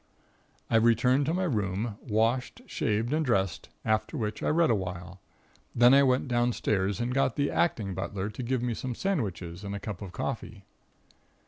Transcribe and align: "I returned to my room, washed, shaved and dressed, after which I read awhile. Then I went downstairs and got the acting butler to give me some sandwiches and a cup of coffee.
"I 0.67 0.77
returned 0.77 1.27
to 1.27 1.33
my 1.35 1.43
room, 1.43 1.99
washed, 2.01 2.63
shaved 2.65 3.13
and 3.13 3.23
dressed, 3.23 3.69
after 3.85 4.17
which 4.17 4.41
I 4.41 4.49
read 4.49 4.71
awhile. 4.71 5.21
Then 5.75 5.93
I 5.93 6.01
went 6.01 6.27
downstairs 6.27 6.99
and 6.99 7.13
got 7.13 7.35
the 7.35 7.51
acting 7.51 7.93
butler 7.93 8.31
to 8.31 8.41
give 8.41 8.63
me 8.63 8.73
some 8.73 8.95
sandwiches 8.95 9.63
and 9.63 9.75
a 9.75 9.79
cup 9.79 10.01
of 10.01 10.11
coffee. 10.11 10.65